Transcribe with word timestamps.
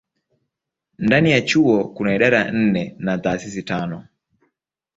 Ndani 0.97 1.31
ya 1.31 1.41
chuo 1.41 1.87
kuna 1.87 2.15
idara 2.15 2.51
nne 2.51 2.95
na 2.99 3.17
taasisi 3.17 3.63
tano. 3.63 4.07